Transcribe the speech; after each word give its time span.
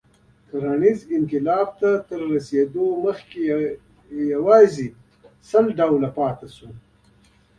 کرنیز 0.49 0.99
انقلاب 1.17 1.67
ته 1.79 1.89
تر 2.07 2.19
رسېدو 2.33 2.85
مخکې 3.05 3.39
یواځې 4.33 4.87
سل 5.49 5.65
ډوله 5.79 6.09
پاتې 6.17 6.47
شول. 6.55 6.73